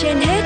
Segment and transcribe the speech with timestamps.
[0.00, 0.42] trên hết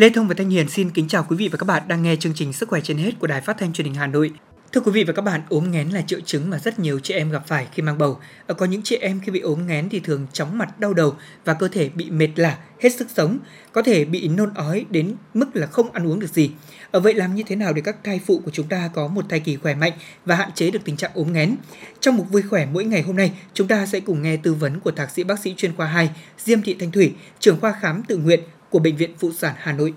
[0.00, 2.16] Lê Thông và Thanh Hiền xin kính chào quý vị và các bạn đang nghe
[2.16, 4.30] chương trình Sức khỏe trên hết của Đài Phát thanh Truyền hình Hà Nội.
[4.72, 7.14] Thưa quý vị và các bạn, ốm nghén là triệu chứng mà rất nhiều chị
[7.14, 8.18] em gặp phải khi mang bầu.
[8.58, 11.54] Có những chị em khi bị ốm nghén thì thường chóng mặt đau đầu và
[11.54, 13.38] cơ thể bị mệt lả, hết sức sống,
[13.72, 16.50] có thể bị nôn ói đến mức là không ăn uống được gì.
[16.90, 19.24] Ở vậy làm như thế nào để các thai phụ của chúng ta có một
[19.28, 19.92] thai kỳ khỏe mạnh
[20.24, 21.56] và hạn chế được tình trạng ốm nghén?
[22.00, 24.80] Trong một vui khỏe mỗi ngày hôm nay, chúng ta sẽ cùng nghe tư vấn
[24.80, 28.02] của thạc sĩ bác sĩ chuyên khoa 2 Diêm Thị Thanh Thủy, trưởng khoa khám
[28.02, 29.94] tự nguyện của Bệnh viện Phụ sản Hà Nội.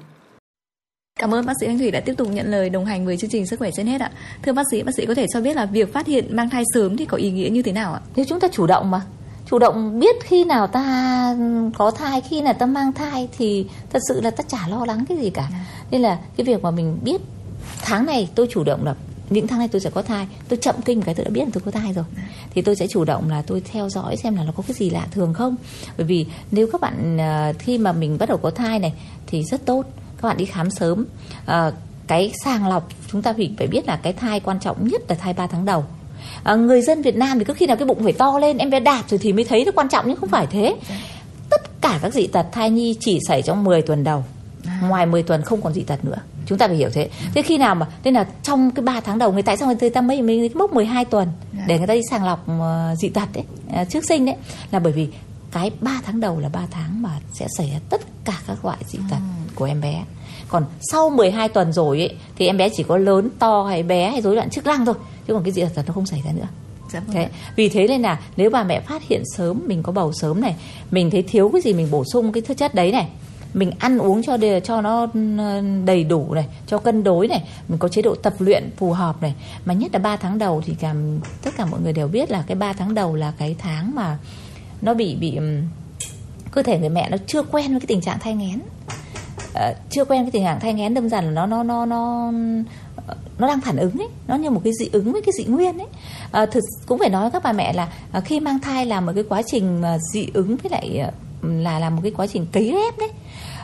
[1.19, 3.29] Cảm ơn bác sĩ Thanh Thủy đã tiếp tục nhận lời đồng hành với chương
[3.29, 4.11] trình Sức khỏe trên hết ạ.
[4.41, 6.63] Thưa bác sĩ, bác sĩ có thể cho biết là việc phát hiện mang thai
[6.73, 8.01] sớm thì có ý nghĩa như thế nào ạ?
[8.15, 9.01] Nếu chúng ta chủ động mà,
[9.49, 11.37] chủ động biết khi nào ta
[11.77, 15.05] có thai, khi nào ta mang thai thì thật sự là ta chả lo lắng
[15.09, 15.49] cái gì cả.
[15.91, 17.21] Nên là cái việc mà mình biết
[17.81, 18.95] tháng này tôi chủ động là
[19.29, 21.49] những tháng này tôi sẽ có thai tôi chậm kinh cái tôi đã biết là
[21.53, 22.05] tôi có thai rồi
[22.53, 24.89] thì tôi sẽ chủ động là tôi theo dõi xem là nó có cái gì
[24.89, 25.55] lạ thường không
[25.97, 28.93] bởi vì nếu các bạn ờ, khi mà mình bắt đầu có thai này
[29.27, 29.85] thì rất tốt
[30.23, 31.05] các bạn đi khám sớm.
[31.45, 31.71] À,
[32.07, 35.15] cái sàng lọc chúng ta phải phải biết là cái thai quan trọng nhất là
[35.15, 35.85] thai 3 tháng đầu.
[36.43, 38.69] À, người dân Việt Nam thì có khi nào cái bụng phải to lên em
[38.69, 40.75] bé đạp rồi thì mới thấy nó quan trọng nhưng không phải thế.
[41.49, 44.23] Tất cả các dị tật thai nhi chỉ xảy trong 10 tuần đầu.
[44.65, 44.79] À.
[44.89, 46.17] ngoài 10 tuần không còn dị tật nữa.
[46.45, 47.09] Chúng ta phải hiểu thế.
[47.35, 49.89] Thế khi nào mà nên là trong cái 3 tháng đầu người tại sao người
[49.89, 51.63] ta mới mới mốc 12 tuần dạ.
[51.67, 53.43] để người ta đi sàng lọc ờ, dị tật đấy
[53.89, 54.35] trước sinh đấy
[54.71, 55.07] là bởi vì
[55.51, 58.77] cái 3 tháng đầu là 3 tháng mà sẽ xảy ra tất cả các loại
[58.87, 59.17] dị tật.
[59.17, 59.42] Ừ.
[59.55, 60.03] của em bé.
[60.47, 64.09] Còn sau 12 tuần rồi ấy, thì em bé chỉ có lớn to hay bé
[64.09, 64.95] hay rối loạn chức năng thôi
[65.27, 66.47] chứ còn cái dị tật nó không xảy ra nữa.
[66.91, 69.91] Dạ vâng thế, vì thế nên là nếu bà mẹ phát hiện sớm mình có
[69.91, 70.55] bầu sớm này
[70.91, 73.07] mình thấy thiếu cái gì mình bổ sung cái thứ chất đấy này
[73.53, 75.07] mình ăn uống cho đề, cho nó
[75.85, 79.21] đầy đủ này cho cân đối này mình có chế độ tập luyện phù hợp
[79.21, 79.33] này
[79.65, 80.93] mà nhất là 3 tháng đầu thì cả
[81.43, 84.17] tất cả mọi người đều biết là cái 3 tháng đầu là cái tháng mà
[84.81, 85.39] nó bị bị
[86.51, 88.59] cơ thể người mẹ nó chưa quen với cái tình trạng thai nghén
[89.53, 92.31] uh, chưa quen cái tình trạng thai nghén đâm ra là nó nó nó nó
[93.37, 94.07] nó đang phản ứng ấy.
[94.27, 95.87] Nó như một cái dị ứng với cái dị nguyên ấy.
[96.31, 99.01] À, thực cũng phải nói với các bà mẹ là à, khi mang thai là
[99.01, 102.47] một cái quá trình mà dị ứng với lại là là một cái quá trình
[102.51, 103.09] cấy ghép đấy.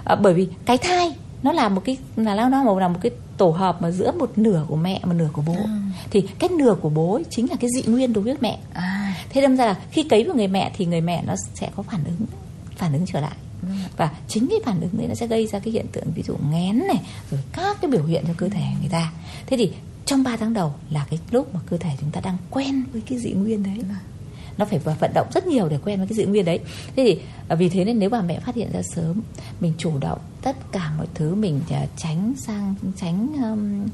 [0.04, 1.14] À, bởi vì cái thai
[1.44, 4.38] nó là một cái là nó nó là một cái tổ hợp mà giữa một
[4.38, 5.54] nửa của mẹ một nửa của bố.
[5.54, 5.80] À.
[6.12, 8.60] thì cái nửa của bố ấy chính là cái dị nguyên đối với mẹ.
[8.74, 9.16] À.
[9.30, 11.84] thế đâm ra là khi cấy vào người mẹ thì người mẹ nó sẽ có
[11.84, 12.28] phản ứng
[12.76, 13.36] phản ứng trở lại
[13.98, 16.36] và chính cái phản ứng đấy nó sẽ gây ra cái hiện tượng ví dụ
[16.52, 19.12] ngén này rồi các cái biểu hiện cho cơ thể người ta.
[19.46, 19.72] Thế thì
[20.06, 23.02] trong 3 tháng đầu là cái lúc mà cơ thể chúng ta đang quen với
[23.10, 23.78] cái dị nguyên đấy.
[24.58, 26.60] Nó phải vận động rất nhiều để quen với cái dị nguyên đấy.
[26.96, 29.22] Thế thì à, vì thế nên nếu bà mẹ phát hiện ra sớm
[29.60, 33.88] mình chủ động tất cả mọi thứ mình à, tránh sang tránh um,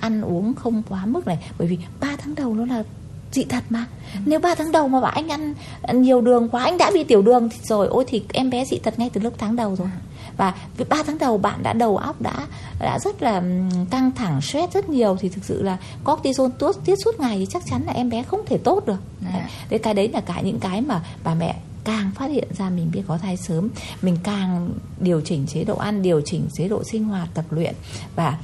[0.00, 1.38] ăn uống không quá mức này.
[1.58, 2.82] Bởi vì 3 tháng đầu nó là
[3.32, 3.84] dị thật mà.
[4.24, 5.54] Nếu 3 tháng đầu mà bảo anh ăn
[5.92, 8.78] nhiều đường quá anh đã bị tiểu đường thì rồi ôi thì em bé dị
[8.78, 9.88] tật ngay từ lúc tháng đầu rồi.
[10.36, 12.46] Và với 3 tháng đầu bạn đã đầu óc đã
[12.80, 13.42] đã rất là
[13.90, 17.46] căng thẳng stress rất nhiều thì thực sự là cortisol tốt tiết suốt ngày thì
[17.50, 19.00] chắc chắn là em bé không thể tốt được.
[19.32, 19.48] À.
[19.70, 22.90] đấy cái đấy là cả những cái mà bà mẹ càng phát hiện ra mình
[22.92, 23.68] biết có thai sớm
[24.02, 24.70] mình càng
[25.00, 27.74] điều chỉnh chế độ ăn điều chỉnh chế độ sinh hoạt tập luyện
[28.16, 28.38] và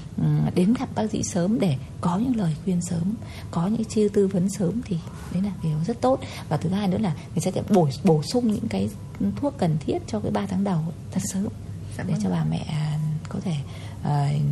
[0.54, 3.14] đến gặp bác sĩ sớm để có những lời khuyên sớm
[3.50, 4.96] có những chiêu tư vấn sớm thì
[5.32, 8.52] đấy là điều rất tốt và thứ hai nữa là mình sẽ bổ bổ sung
[8.52, 8.88] những cái
[9.36, 10.80] thuốc cần thiết cho cái 3 tháng đầu
[11.12, 11.48] thật sớm
[11.98, 12.22] dạ để vâng.
[12.22, 12.66] cho bà mẹ
[13.28, 13.54] có thể
[14.00, 14.42] uh,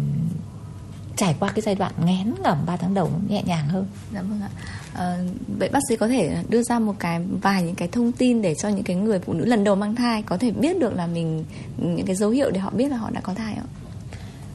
[1.17, 3.87] trải qua cái giai đoạn ngén ngẩm 3 tháng đầu nhẹ nhàng hơn.
[4.15, 4.49] Dạ vâng ạ.
[4.95, 5.19] À,
[5.59, 8.55] vậy bác sĩ có thể đưa ra một cái vài những cái thông tin để
[8.55, 11.07] cho những cái người phụ nữ lần đầu mang thai có thể biết được là
[11.07, 11.45] mình
[11.77, 13.65] những cái dấu hiệu để họ biết là họ đã có thai ạ?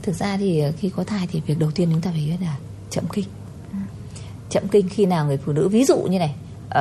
[0.02, 2.58] Thực ra thì khi có thai thì việc đầu tiên chúng ta phải biết là
[2.90, 3.26] chậm kinh.
[3.72, 3.78] Ừ.
[4.50, 6.35] Chậm kinh khi nào người phụ nữ ví dụ như này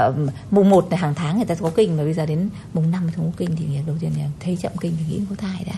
[0.08, 0.14] Uh,
[0.50, 3.10] mùng 1 là hàng tháng người ta có kinh mà bây giờ đến mùng 5
[3.16, 5.64] không có kinh thì việc đầu tiên là thấy chậm kinh thì nghĩ có thai
[5.64, 5.74] đã.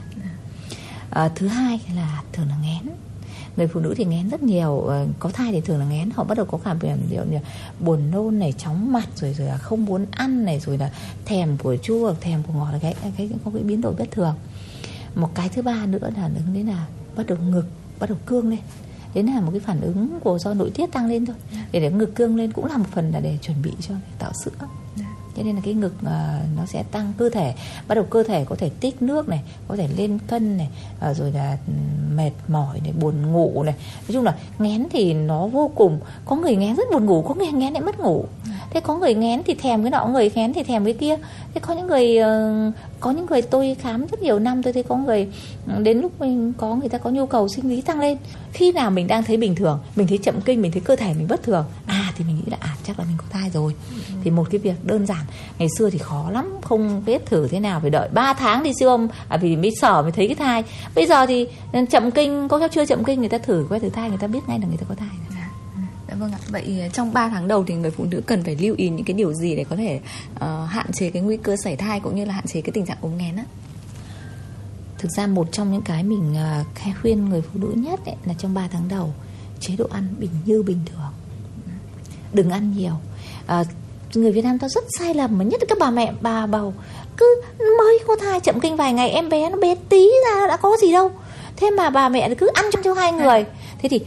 [1.25, 2.95] Uh, thứ hai là thường là ngén
[3.57, 6.11] người phụ nữ thì ngén rất nhiều ờ, có thai thì thường là ngén.
[6.11, 6.79] Họ bắt đầu có cảm
[7.11, 7.39] biểu như
[7.81, 10.91] buồn nôn này, chóng mặt, rồi rồi là không muốn ăn này, rồi là
[11.25, 14.35] thèm của chua, thèm của ngọt, là cái cái có cái biến đổi bất thường.
[15.15, 17.65] Một cái thứ ba nữa là đứng đến là bắt đầu ngực,
[17.99, 18.59] bắt đầu cương lên.
[19.15, 21.37] Đấy là một cái phản ứng của do nội tiết tăng lên thôi.
[21.73, 24.13] Để để ngực cương lên cũng là một phần là để chuẩn bị cho, để
[24.19, 24.67] tạo sữa.
[24.97, 25.05] Dạ
[25.37, 26.09] cho nên là cái ngực uh,
[26.57, 27.55] nó sẽ tăng cơ thể
[27.89, 30.69] bắt đầu cơ thể có thể tích nước này có thể lên cân này
[31.11, 31.73] uh, rồi là ừ,
[32.17, 33.75] mệt mỏi này buồn ngủ này.
[33.75, 36.01] Nói chung là ngén thì nó vô cùng.
[36.25, 38.25] Có người ngén rất buồn ngủ có người ngén lại mất ngủ.
[38.71, 41.17] Thế có người ngén thì thèm cái nọ người ngén thì thèm cái kia.
[41.55, 44.83] Thế có những người uh, có những người tôi khám rất nhiều năm tôi thấy
[44.83, 45.29] có người
[45.67, 48.19] ừ, đến lúc mình có người ta có nhu cầu sinh lý tăng lên.
[48.53, 51.15] Khi nào mình đang thấy bình thường mình thấy chậm kinh mình thấy cơ thể
[51.15, 51.65] mình bất thường
[52.17, 54.15] thì mình nghĩ là à chắc là mình có thai rồi ừ.
[54.25, 55.25] thì một cái việc đơn giản
[55.59, 58.73] ngày xưa thì khó lắm không biết thử thế nào phải đợi 3 tháng đi
[58.79, 60.65] siêu âm à vì mới sở mới thấy cái thai
[60.95, 61.47] bây giờ thì
[61.91, 64.41] chậm kinh có chưa chậm kinh người ta thử quay thử thai người ta biết
[64.47, 65.33] ngay là người ta có thai rồi
[66.13, 66.39] Dạ vâng ạ.
[66.49, 69.05] Vậy ờ, trong 3 tháng đầu thì người phụ nữ cần phải lưu ý những
[69.05, 70.01] cái điều gì để có thể
[70.35, 72.87] uh, hạn chế cái nguy cơ sảy thai cũng như là hạn chế cái tình
[72.87, 73.45] trạng ốm nghén á?
[74.99, 78.35] Thực ra một trong những cái mình uh, khuyên người phụ nữ nhất ấy, là
[78.39, 79.15] trong 3 tháng đầu
[79.61, 81.12] chế độ ăn bình như bình thường.
[82.33, 82.93] Đừng ăn nhiều.
[83.61, 83.67] Uh,
[84.15, 86.75] người Việt Nam ta rất sai lầm mà nhất là các bà mẹ bà bầu
[87.17, 87.43] cứ
[87.79, 90.77] mới có thai chậm kinh vài ngày em bé nó bé tí ra đã có
[90.83, 91.11] gì đâu
[91.57, 93.45] thế mà bà mẹ cứ ăn cho hai người
[93.83, 94.01] thế thì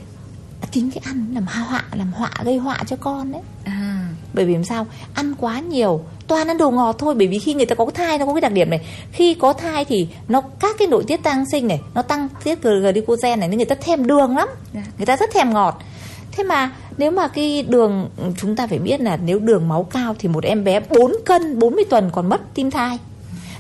[0.72, 4.07] chính cái ăn làm họa làm họa gây họa cho con đấy à.
[4.33, 7.54] bởi vì làm sao ăn quá nhiều toàn ăn đồ ngọt thôi bởi vì khi
[7.54, 8.80] người ta có thai nó có cái đặc điểm này
[9.12, 12.62] khi có thai thì nó các cái nội tiết tăng sinh này nó tăng tiết
[12.62, 14.48] glucogen này nên người ta thèm đường lắm.
[14.74, 14.83] Dạ.
[14.98, 15.81] người ta rất thèm ngọt
[16.36, 20.16] thế mà nếu mà cái đường chúng ta phải biết là nếu đường máu cao
[20.20, 23.00] thì một em bé 4 cân 40 tuần còn mất tim thai.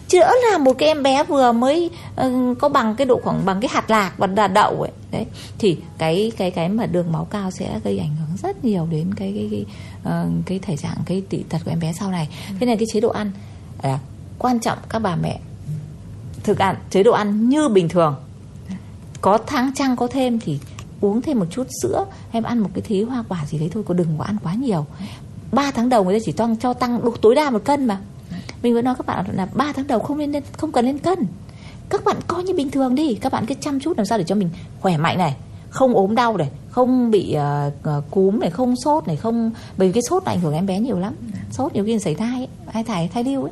[0.07, 1.89] Chứ đỡ là một cái em bé vừa mới
[2.21, 5.25] uh, có bằng cái độ khoảng bằng cái hạt lạc và đà đậu ấy đấy
[5.57, 9.13] thì cái cái cái mà đường máu cao sẽ gây ảnh hưởng rất nhiều đến
[9.15, 9.65] cái cái cái,
[10.13, 12.29] uh, cái thể trạng cái tỷ tật của em bé sau này.
[12.49, 12.55] Ừ.
[12.59, 13.31] thế nên cái chế độ ăn
[13.83, 13.99] là
[14.39, 15.39] quan trọng các bà mẹ
[16.43, 18.15] thực ăn chế độ ăn như bình thường.
[19.21, 20.59] Có tháng trăng có thêm thì
[21.01, 23.83] uống thêm một chút sữa em ăn một cái thí hoa quả gì đấy thôi
[23.87, 24.85] có đừng có ăn quá nhiều.
[25.51, 27.99] 3 tháng đầu người ta chỉ tăng cho tăng đủ tối đa một cân mà.
[28.63, 31.19] Mình vẫn nói các bạn là 3 tháng đầu không nên không cần lên cân.
[31.89, 34.23] Các bạn coi như bình thường đi các bạn cứ chăm chút làm sao để
[34.23, 34.49] cho mình
[34.81, 35.35] khỏe mạnh này
[35.75, 37.37] không ốm đau này không bị
[37.97, 40.79] uh, cúm này không sốt này không bởi vì cái sốt ảnh hưởng em bé
[40.79, 41.13] nhiều lắm.
[41.51, 43.51] Sốt nhiều khi xảy thai ấy, ai thai thai lưu ấy.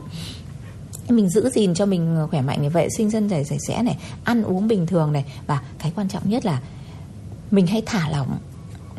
[1.10, 3.98] Mình giữ gìn cho mình khỏe mạnh này vệ sinh dân thể sạch sẽ này
[4.24, 5.26] ăn uống bình thường này.
[5.48, 6.62] Và cái quan trọng nhất là
[7.54, 8.38] mình hãy thả lỏng.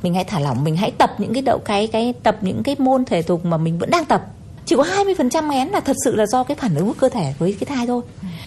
[0.03, 2.77] Mình hãy thả lỏng mình hãy tập những cái đậu cái cái tập những cái
[2.79, 4.27] môn thể dục mà mình vẫn đang tập.
[4.67, 7.35] Chỉ có 20% ngén là thật sự là do cái phản ứng của cơ thể
[7.39, 8.03] với cái thai thôi.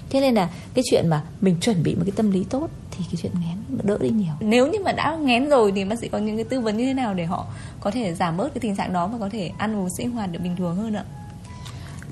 [0.09, 3.03] Thế nên là cái chuyện mà mình chuẩn bị một cái tâm lý tốt thì
[3.11, 4.33] cái chuyện ngén đỡ đi nhiều.
[4.39, 6.85] Nếu như mà đã ngén rồi thì bác sĩ có những cái tư vấn như
[6.85, 7.45] thế nào để họ
[7.79, 10.31] có thể giảm bớt cái tình trạng đó và có thể ăn uống sinh hoạt
[10.31, 11.03] được bình thường hơn ạ?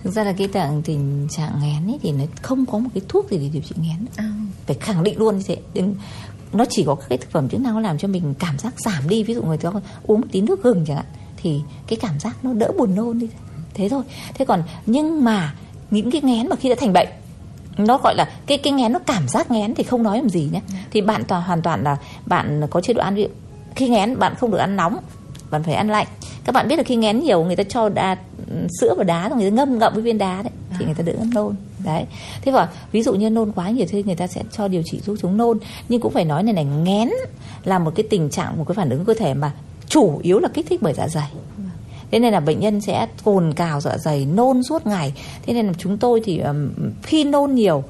[0.04, 3.02] Thực ra là cái trạng tình trạng ngén ấy thì nó không có một cái
[3.08, 4.06] thuốc gì để điều trị ngén.
[4.16, 4.32] À.
[4.68, 5.58] phải khẳng định luôn như thế.
[5.74, 5.96] Đừng
[6.56, 8.74] nó chỉ có các cái thực phẩm chức năng nó làm cho mình cảm giác
[8.80, 9.24] giảm đi.
[9.24, 9.72] Ví dụ người ta
[10.04, 11.06] uống một tí nước gừng chẳng hạn
[11.38, 13.30] thì cái cảm giác nó đỡ buồn nôn đi.
[13.74, 14.04] Thế thôi.
[14.34, 15.54] Thế còn nhưng mà
[15.92, 17.08] những cái ngén mà khi đã thành bệnh
[17.78, 20.50] nó gọi là cái cái ngén nó cảm giác ngén thì không nói làm gì
[20.52, 20.62] nhé.
[20.92, 23.18] Thì bạn toàn hoàn toàn là bạn có chế độ ăn.
[23.76, 24.98] Khi ngén bạn không được ăn nóng
[25.52, 26.08] bạn phải ăn lạnh.
[26.46, 28.18] Các bạn biết là khi ngén nhiều người ta cho đá,
[28.82, 30.88] sữa và đá rồi người ta ngâm ngậm với viên đá đấy thì à.
[30.88, 31.56] người ta đỡ nôn
[31.86, 32.06] đấy.
[32.42, 35.00] Thế và ví dụ như nôn quá nhiều thì người ta sẽ cho điều trị
[35.00, 35.60] giúp chúng nôn.
[35.90, 37.10] Nhưng cũng phải nói này này ngén
[37.64, 39.52] là một cái tình trạng một cái phản ứng cơ thể mà
[39.88, 41.32] chủ yếu là kích thích bởi dạ dày.
[42.12, 45.14] Thế nên là bệnh nhân sẽ cồn cào dạ dày nôn suốt ngày.
[45.46, 46.70] Thế nên là chúng tôi thì um,
[47.04, 47.84] khi nôn nhiều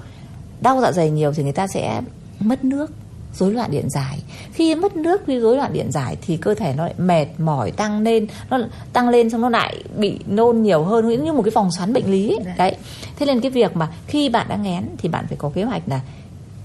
[0.61, 2.01] đau dạ dày nhiều thì người ta sẽ
[2.39, 2.91] mất nước
[3.35, 4.19] rối loạn điện giải
[4.53, 7.71] khi mất nước khi rối loạn điện giải thì cơ thể nó lại mệt mỏi
[7.71, 8.59] tăng lên nó
[8.93, 12.11] tăng lên xong nó lại bị nôn nhiều hơn như một cái vòng xoắn bệnh
[12.11, 12.39] lý ấy.
[12.45, 12.55] Dạ.
[12.57, 12.75] đấy
[13.19, 15.83] thế nên cái việc mà khi bạn đã ngén thì bạn phải có kế hoạch
[15.87, 16.01] là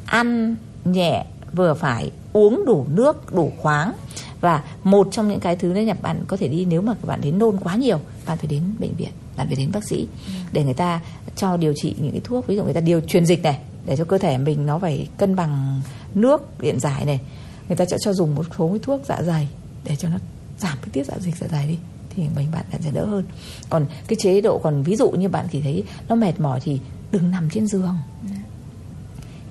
[0.07, 3.93] ăn nhẹ vừa phải uống đủ nước đủ khoáng
[4.41, 7.21] và một trong những cái thứ đấy là bạn có thể đi nếu mà bạn
[7.23, 10.33] đến nôn quá nhiều bạn phải đến bệnh viện bạn phải đến bác sĩ ừ.
[10.53, 11.01] để người ta
[11.37, 13.97] cho điều trị những cái thuốc ví dụ người ta điều truyền dịch này để
[13.97, 15.81] cho cơ thể mình nó phải cân bằng
[16.15, 17.21] nước điện giải này.
[17.69, 19.49] Người ta sẽ cho dùng một số cái thuốc dạ dày
[19.85, 20.17] để cho nó
[20.59, 21.79] giảm cái tiết dạ dịch dạ dày đi
[22.17, 23.25] thì bệnh bạn sẽ đỡ hơn.
[23.71, 26.81] Còn cái chế độ còn ví dụ như bạn thì thấy nó mệt mỏi thì
[27.13, 27.99] đừng nằm trên giường.
[28.23, 28.29] Ừ.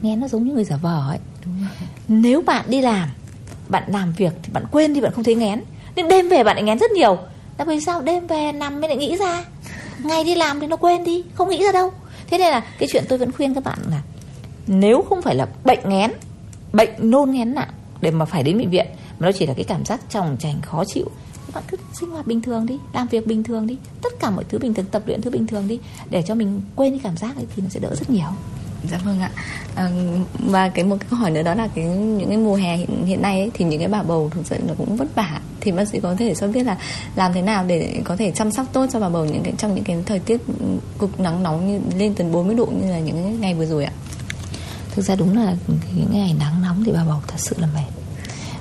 [0.02, 1.20] nghe nó giống như người giả vờ ấy.
[2.08, 3.10] Nếu bạn đi làm
[3.70, 5.64] bạn làm việc thì bạn quên đi bạn không thấy ngén.
[5.96, 7.18] Nhưng đêm về bạn lại ngén rất nhiều.
[7.58, 8.02] Là vì sao?
[8.02, 9.46] Đêm về nằm mới lại nghĩ ra.
[10.04, 11.92] Ngày đi làm thì nó quên đi không nghĩ ra đâu.
[12.28, 14.02] Thế nên là cái chuyện tôi vẫn khuyên các bạn là
[14.70, 16.12] nếu không phải là bệnh ngén
[16.74, 17.70] bệnh nôn ngén nặng
[18.02, 18.86] để mà phải đến bệnh viện
[19.20, 21.06] mà nó chỉ là cái cảm giác tròng trành khó chịu
[21.54, 24.44] bạn cứ sinh hoạt bình thường đi làm việc bình thường đi tất cả mọi
[24.50, 27.18] thứ bình thường tập luyện thứ bình thường đi để cho mình quên đi cảm
[27.18, 28.30] giác ấy thì nó sẽ đỡ rất nhiều
[28.92, 29.32] Dạ vâng ạ.
[29.76, 29.90] À,
[30.40, 33.06] và cái một cái câu hỏi nữa đó là cái những cái mùa hè hiện,
[33.06, 35.42] hiện nay ấy, thì những cái bà bầu thực sự nó cũng vất vả.
[35.62, 36.78] Thì bác sĩ có thể cho biết là
[37.16, 39.76] làm thế nào để có thể chăm sóc tốt cho bà bầu những cái trong
[39.76, 40.42] những cái thời tiết
[41.00, 43.92] cực nắng nóng như lên tới 40 độ như là những ngày vừa rồi ạ.
[44.96, 45.56] Thực ra đúng là
[45.96, 47.90] những ngày nắng nóng thì bà bầu thật sự là mệt.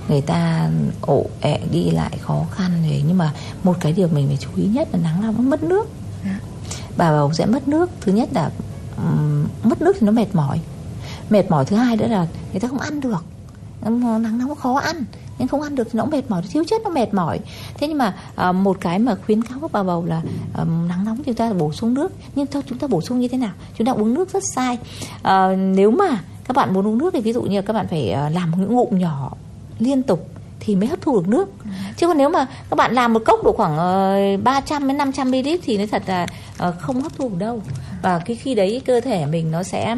[0.08, 0.70] người ta
[1.00, 3.32] ổ ẹ đi lại khó khăn rồi nhưng mà
[3.64, 5.88] một cái điều mình phải chú ý nhất là nắng nóng mất nước
[6.24, 6.38] Dạ.
[6.96, 8.50] bà bầu sẽ mất nước thứ nhất là
[8.96, 10.60] ừm, mất nước thì nó mệt mỏi
[11.30, 13.24] mệt mỏi thứ hai nữa là người ta không ăn được
[13.82, 15.04] nắng nóng khó ăn
[15.38, 17.40] nhưng không ăn được thì nó cũng mệt mỏi thiếu chất nó mệt mỏi.
[17.74, 20.22] Thế nhưng mà à, một cái mà khuyến cáo các bà bầu là
[20.54, 22.12] à, nắng nóng chúng ta bổ sung nước.
[22.34, 23.52] Nhưng thôi chúng ta bổ sung như thế nào?
[23.78, 24.78] Chúng ta uống nước rất sai.
[25.22, 28.10] À, nếu mà các bạn muốn uống nước thì ví dụ như các bạn phải
[28.10, 29.32] à, làm những ngụm nhỏ
[29.78, 30.28] liên tục
[30.60, 31.48] thì mới hấp thu được nước.
[31.96, 35.30] Chứ còn nếu mà các bạn làm một cốc độ khoảng ờ, 300 đến 500
[35.30, 36.26] ml thì nói thật là
[36.58, 37.62] ờ, không hấp thu được đâu.
[38.02, 39.94] Và cái khi đấy cơ thể mình nó sẽ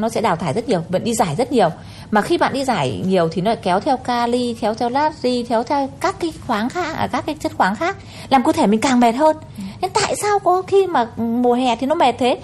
[0.00, 1.68] nó sẽ đào thải rất nhiều, vẫn đi giải rất nhiều.
[2.10, 5.42] Mà khi bạn đi giải nhiều thì nó lại kéo theo kali, kéo theo natri
[5.48, 7.96] kéo theo các cái khoáng khác à, các cái chất khoáng khác,
[8.28, 9.36] làm cơ thể mình càng mệt hơn.
[9.80, 12.38] Nên tại sao có khi mà mùa hè thì nó mệt thế?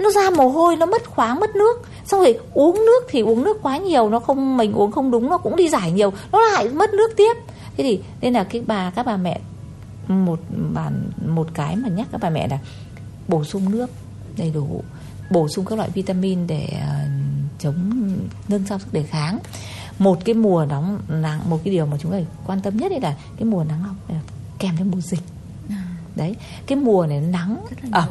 [0.00, 1.82] Nó ra mồ hôi nó mất khoáng mất nước.
[2.04, 5.30] Xong rồi uống nước thì uống nước quá nhiều nó không mình uống không đúng
[5.30, 6.12] nó cũng đi giải nhiều.
[6.32, 7.36] Nó lại mất nước tiếp.
[7.76, 9.40] Thế thì nên là cái bà các bà mẹ
[10.08, 10.40] một
[10.74, 12.58] bản một cái mà nhắc các bà mẹ là
[13.28, 13.90] bổ sung nước
[14.36, 14.82] đầy đủ
[15.30, 16.94] bổ sung các loại vitamin để ờ,
[17.58, 17.90] chống
[18.48, 19.38] nâng cao sức đề kháng.
[19.98, 22.90] Một cái mùa nóng nắng một cái điều mà chúng ta phải quan tâm nhất
[22.90, 24.20] đấy là cái mùa nắng nóng
[24.58, 25.22] kèm theo mùa dịch.
[26.16, 27.56] Đấy cái mùa này nắng
[27.92, 28.08] ẩm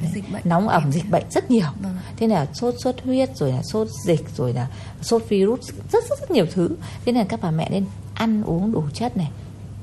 [0.00, 1.66] cái dịch bệnh nóng ẩm dịch bệnh rất nhiều.
[1.80, 1.96] Vâng.
[2.16, 4.68] thế là sốt xuất huyết rồi là sốt dịch rồi là
[5.02, 6.68] sốt virus rất rất rất nhiều thứ.
[7.04, 7.84] Thế nên là các bà mẹ nên
[8.14, 9.30] ăn uống đủ chất này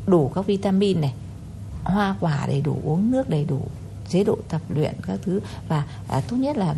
[0.08, 1.14] đủ các vitamin này
[1.84, 3.62] hoa quả đầy đủ uống nước đầy đủ
[4.10, 5.40] chế độ tập luyện các thứ.
[5.68, 6.76] Và à, tốt nhất là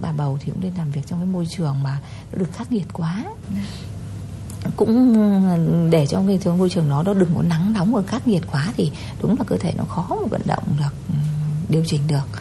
[0.00, 2.00] bà bầu thì cũng nên làm việc trong cái môi trường mà
[2.32, 3.24] nó được khắc nghiệt quá.
[4.76, 8.42] Cũng để cho cái môi trường nó nó đừng có nắng nóng và khắc nghiệt
[8.52, 11.14] quá thì đúng là cơ thể nó khó mà vận động được
[11.68, 12.40] điều chỉnh được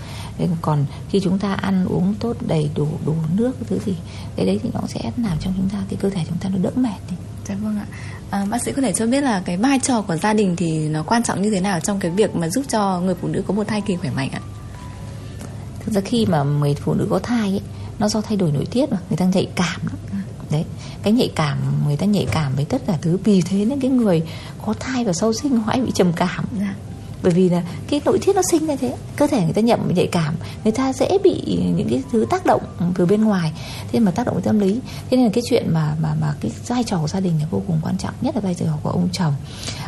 [0.61, 3.95] còn khi chúng ta ăn uống tốt đầy đủ đủ nước thứ thì
[4.35, 6.57] cái đấy thì nó sẽ làm cho chúng ta cái cơ thể chúng ta nó
[6.57, 7.15] đỡ mệt đi
[7.47, 7.85] Dạ vâng ạ.
[8.29, 10.89] À, bác sĩ có thể cho biết là cái vai trò của gia đình thì
[10.89, 13.43] nó quan trọng như thế nào trong cái việc mà giúp cho người phụ nữ
[13.47, 14.41] có một thai kỳ khỏe mạnh ạ?
[15.79, 17.61] thực ra khi mà người phụ nữ có thai ấy,
[17.99, 20.65] nó do thay đổi nội tiết mà người ta nhạy cảm lắm đấy
[21.03, 23.91] cái nhạy cảm người ta nhạy cảm với tất cả thứ vì thế nên cái
[23.91, 24.23] người
[24.65, 26.73] có thai và sau sinh họ hay bị trầm cảm Dạ
[27.24, 29.94] bởi vì là cái nội tiết nó sinh ra thế, cơ thể người ta nhậm
[29.94, 32.62] nhạy cảm, người ta dễ bị những cái thứ tác động
[32.96, 33.51] từ bên ngoài.
[33.92, 34.80] Thế mà tác động tâm lý.
[35.10, 37.46] Thế nên là cái chuyện mà mà mà cái vai trò của gia đình là
[37.51, 39.34] vô cùng quan trọng, nhất là vai trò của ông chồng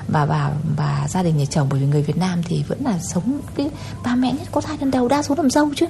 [0.08, 1.68] và và và gia đình nhà chồng.
[1.72, 3.70] Bởi vì người Việt Nam thì vẫn là sống cái
[4.04, 5.86] ba mẹ nhất có thai lần đầu, đa số làm dâu chứ.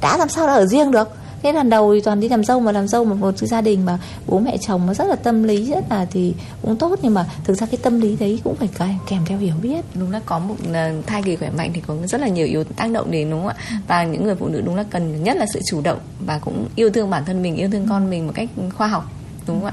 [0.00, 1.08] Đã làm sao đã ở riêng được
[1.42, 3.84] thế lần đầu thì toàn đi làm dâu mà làm dâu mà một gia đình
[3.84, 7.14] mà bố mẹ chồng nó rất là tâm lý rất là thì cũng tốt nhưng
[7.14, 8.68] mà thực ra cái tâm lý đấy cũng phải
[9.08, 11.96] kèm- theo hiểu biết Đúng là có một à, thai kỳ khỏe mạnh thì có
[12.06, 13.80] rất là nhiều yếu tố tác động đến đúng không ạ?
[13.88, 16.68] Và những người phụ nữ đúng là cần nhất là sự chủ động và cũng
[16.76, 19.04] yêu thương bản thân mình, yêu thương con mình một cách khoa học
[19.46, 19.72] đúng không ạ?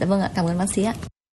[0.00, 0.94] Dạ vâng ạ, cảm ơn bác sĩ ạ.